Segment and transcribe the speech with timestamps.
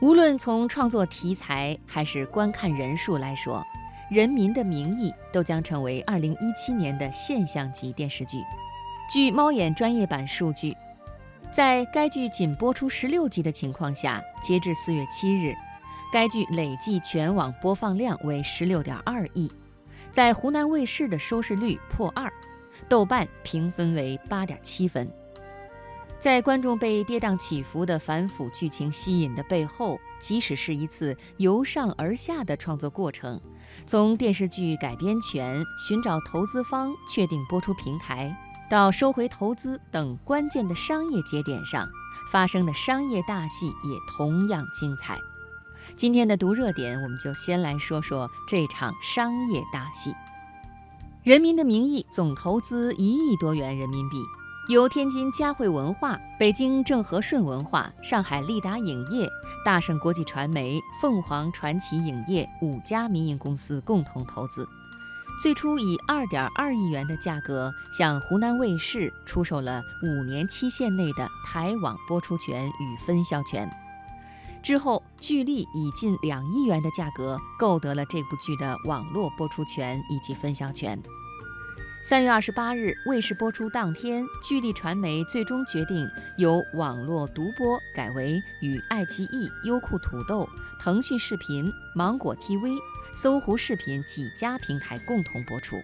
[0.00, 3.64] 无论从创作题材还是观看人数来说，
[4.14, 8.38] 《人民的名义》都将成为2017年的现象级电视剧。
[9.10, 10.76] 据猫眼专业版数据，
[11.50, 15.54] 在该剧仅播出16集的情况下，截至4月7日，
[16.12, 19.50] 该剧累计全网播放量为16.2亿，
[20.10, 22.30] 在湖南卫视的收视率破二，
[22.88, 25.08] 豆瓣评分为8.7分。
[26.24, 33.38] 在观众被跌宕起伏的反腐剧情吸引的背后，即使是一次由上而下的创作过程，
[33.84, 38.34] 从电视剧改编权、寻找投资方、确定播出平台，
[38.70, 41.86] 到收回投资等关键的商业节点上
[42.32, 45.18] 发生的商业大戏也同样精彩。
[45.94, 50.10] 今天的读热点，我们就先来说说这场商业大戏。
[51.22, 54.16] 《人民的名义》总投资一亿多元人民币。
[54.66, 59.28] 由天津嘉汇文化、北京正和顺文化、上海利达影业、
[59.62, 64.66] 大盛国际传媒、凤凰传奇影业五家民营公司共同投资，
[65.42, 73.70] 最初以二点二亿元的价格向湖南卫视出售了五年期限内的台网播出权与分销权，
[74.62, 80.98] 之后聚力以近两亿元的价格购得了这部剧的网络播出权以及分销权。
[82.06, 90.46] 三月二十八日，卫视播出当天，聚力传媒最终决定由网络独播改为与爱奇艺、优酷土豆、
[90.78, 92.76] 腾讯视频、芒果 TV、
[93.14, 95.76] 搜狐视频几家平台共同播出。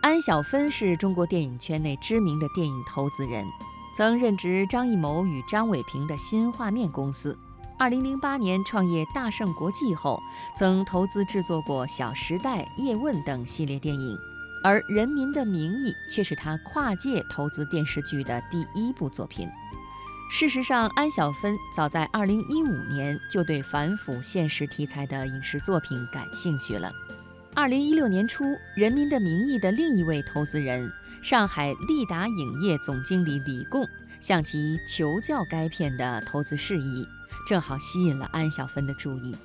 [0.00, 3.46] 安小芬是中国电影圈内知名的电影投资人，
[3.94, 7.38] 曾任职张艺谋与张伟平的新画面公司。
[7.78, 10.20] 二零零八年创业大圣国际后，
[10.56, 14.18] 曾投资制作过《小时代》《叶问》等系列电影。
[14.62, 19.48] 而《人民的名义》却是他跨界投资电视剧的第一部作品。
[20.30, 26.90] 事实上，安小芬早在2015年就对反腐现实题材的影视作品感兴趣了。
[27.54, 30.90] 2016年初，《人民的名义》的另一位投资人
[31.22, 33.86] 上海利达影业总经理李贡
[34.20, 37.06] 向其求教该片的投资事宜，
[37.46, 39.36] 正好吸引了安小芬的注意。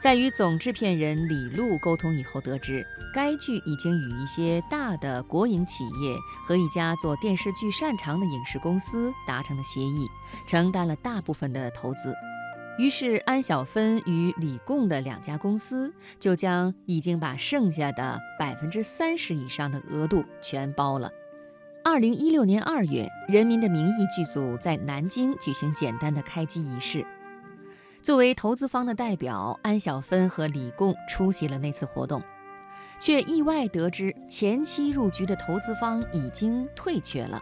[0.00, 10.06] 在与总制片人李路沟通以后，得知该剧已经与一些大的国营企业和一家做电视剧擅长的影视公司达成了协议，
[10.46, 12.14] 承担了大部分的投资。
[12.78, 21.10] 于是，安小芬与李贡的两家公司就将已经把剩下的百分之三十以上的额度全包了。
[21.84, 27.04] 二零一六年二月，《人民的名义》剧组在南京举行简单的开机仪式。
[28.00, 32.22] 作为投资方的代表，安小芬和李贡出席了那次活动，
[33.00, 37.40] 却意外得知前期入局的投资方已经退却了。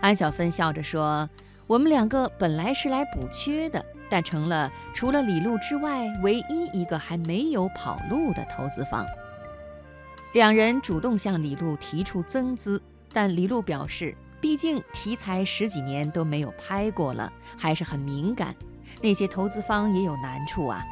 [0.00, 1.28] 安小芬笑着说
[1.66, 9.06] ：“我们两个本来是来补缺的，但成了除了李路之外唯一一个还没有跑路的投资方。”
[10.34, 12.80] 两人主动向李路提出增资，
[13.12, 18.54] 但李路表示，毕竟题材十几年都没有拍过了，还是很敏感。
[19.02, 20.82] 那些投资方也有难处啊。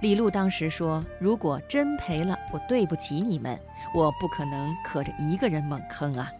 [0.00, 3.58] 李路当时说：“如果真赔了，我对不起你们，
[3.94, 6.30] 我不可能可着一个人猛坑啊。”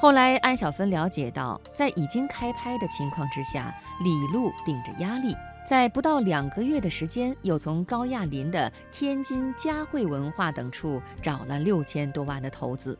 [0.00, 12.98] 后来安小芬了解到，在已经开拍的情况之下，李路顶着压力，在不到两个月的时间，又从高亚麟的天津嘉汇文化等处找了六千多万的投资。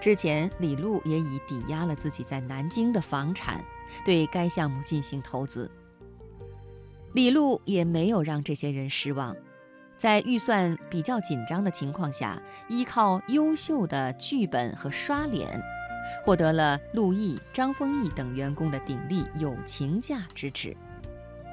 [0.00, 3.60] 之前李路也已抵押了自己在南京的房产，
[4.04, 5.70] 对该项目进行投资。
[7.18, 9.36] 李路也没有让这些人失望，
[9.96, 15.60] 在预算比较紧张的情况下，依靠优秀的剧本和刷脸，
[16.24, 20.76] 获得了陆毅、张丰毅等员工的鼎力友情价支持。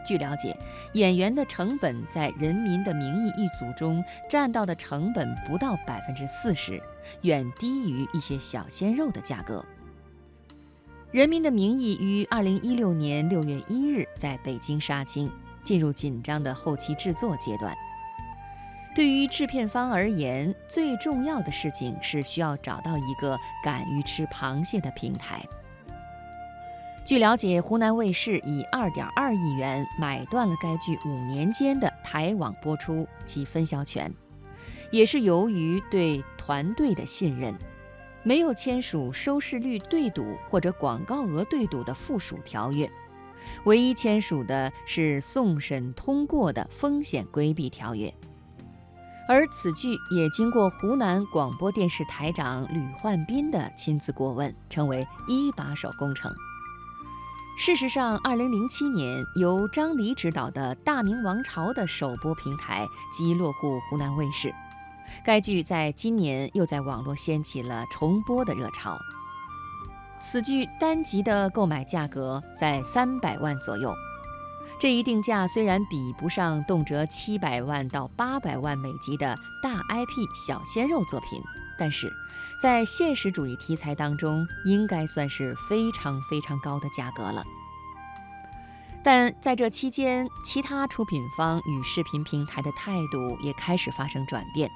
[0.06, 0.56] 据了解，
[0.94, 6.80] 演员的成本在《人民的名义》一组中占到的成本不到百分之四十，
[7.24, 9.66] 远低于一些小鲜肉的价格。
[11.09, 15.28] 《人民的名义》于二零一六年六月一日在北京杀青。
[15.66, 17.76] 进入紧张的后期制作阶段。
[18.96, 25.46] 对于制片方而言，最重要的事情是需要找到一个敢于吃螃蟹的平台。
[27.03, 34.11] 据了解，湖南卫视以二点二亿元买断了该剧五年间的台网播出及分销权，
[34.91, 37.53] 也是由于对团队的信任，
[38.23, 42.90] 没有签署收视率对赌或者广告额对赌的附属条约。
[43.66, 48.14] 唯一签署的是送审通过的风险规避条约，
[49.28, 56.34] 而此剧也经过湖南广播电视台长吕焕斌的亲自过问，成为一把手工程。
[57.58, 64.53] 事实上，2007年由张黎执导的《大明王朝》的首播平台即落户湖南卫视，
[65.23, 68.99] 该剧在今年又在网络掀起了重播的热潮。
[70.27, 73.93] 此剧单集的购买价格在三百万左右。
[74.79, 81.39] 这一定价虽然比不上动辄七百万到八百万美金的大 IP 小鲜肉作品，
[81.77, 82.11] 但是，
[82.59, 87.43] 在现实主义题材当中，应该算是非常非常高的价格了。
[89.03, 94.72] 但在这期间，其他出品方与视频平台的态度也开始发生转变。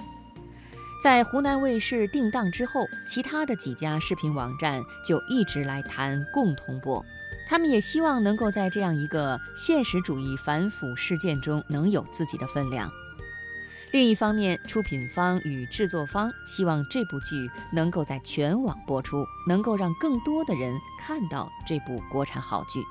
[1.01, 7.03] 在湖南卫视定档之后，其他的几家视频网站就一直来谈共同播。
[7.47, 12.91] 他们也希望能够在这样一个现实主义反腐事件中能有自己的分量。
[13.91, 22.83] 另一方面，出品方与制作方希望这部剧能够在全网播出，能够让更多的人看到这部国产好剧。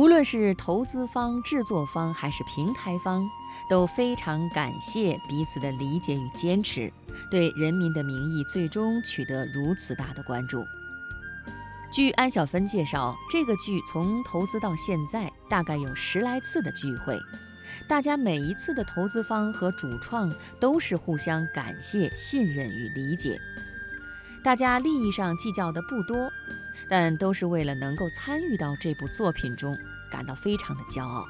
[0.00, 3.28] 无论是投资方、制作方还是平台方，
[3.68, 6.90] 都非常感谢彼此的理解与坚持，
[7.30, 10.64] 对《人民的名义》最终取得如此大的关注。
[11.92, 17.20] 据安小芬介绍，这个剧从投资到现在大概有十来次的聚会，
[17.86, 23.38] 大家每一次的投资方和主创都是互相感谢、信任与理解，
[24.42, 26.32] 大家利益上计较的不多，
[26.88, 29.76] 但都是为了能够参与到这部作品中，
[30.10, 31.26] 感到非常的骄傲。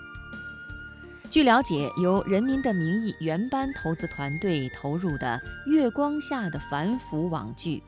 [1.29, 7.81] 据了解，由《人民的名义》原班投资团队投入的月光下的反腐网剧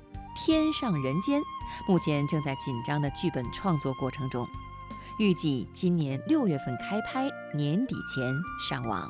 [0.47, 1.41] 《天上人间》。
[1.89, 4.47] 目前正在紧张的剧本创作过程中，
[5.19, 8.33] 预计今年六月份开拍，年底前
[8.69, 9.09] 上网。